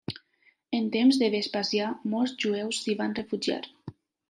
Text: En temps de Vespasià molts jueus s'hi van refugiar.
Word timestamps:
En 0.77 0.87
temps 0.95 1.19
de 1.23 1.29
Vespasià 1.35 1.91
molts 2.15 2.35
jueus 2.47 2.83
s'hi 2.87 2.99
van 3.05 3.17
refugiar. 3.23 3.63